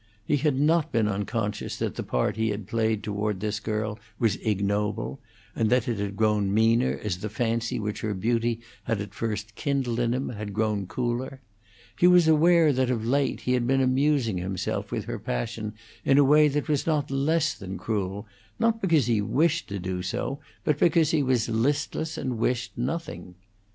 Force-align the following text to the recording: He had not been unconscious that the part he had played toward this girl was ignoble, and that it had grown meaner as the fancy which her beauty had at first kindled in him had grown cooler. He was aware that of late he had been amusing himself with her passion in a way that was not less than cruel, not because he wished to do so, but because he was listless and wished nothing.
He 0.25 0.37
had 0.37 0.59
not 0.59 0.91
been 0.91 1.07
unconscious 1.07 1.77
that 1.77 1.93
the 1.93 2.01
part 2.01 2.35
he 2.35 2.49
had 2.49 2.65
played 2.65 3.03
toward 3.03 3.39
this 3.39 3.59
girl 3.59 3.99
was 4.17 4.37
ignoble, 4.37 5.19
and 5.55 5.69
that 5.69 5.87
it 5.87 5.99
had 5.99 6.15
grown 6.15 6.51
meaner 6.51 6.99
as 7.03 7.19
the 7.19 7.29
fancy 7.29 7.79
which 7.79 8.01
her 8.01 8.15
beauty 8.15 8.61
had 8.85 8.99
at 8.99 9.13
first 9.13 9.53
kindled 9.53 9.99
in 9.99 10.11
him 10.15 10.29
had 10.29 10.53
grown 10.55 10.87
cooler. 10.87 11.39
He 11.99 12.07
was 12.07 12.27
aware 12.27 12.73
that 12.73 12.89
of 12.89 13.05
late 13.05 13.41
he 13.41 13.53
had 13.53 13.67
been 13.67 13.79
amusing 13.79 14.39
himself 14.39 14.91
with 14.91 15.05
her 15.05 15.19
passion 15.19 15.75
in 16.03 16.17
a 16.17 16.23
way 16.23 16.47
that 16.47 16.67
was 16.67 16.87
not 16.87 17.11
less 17.11 17.53
than 17.53 17.77
cruel, 17.77 18.25
not 18.57 18.81
because 18.81 19.05
he 19.05 19.21
wished 19.21 19.67
to 19.67 19.77
do 19.77 20.01
so, 20.01 20.39
but 20.63 20.79
because 20.79 21.11
he 21.11 21.21
was 21.21 21.47
listless 21.47 22.17
and 22.17 22.39
wished 22.39 22.75
nothing. 22.75 23.35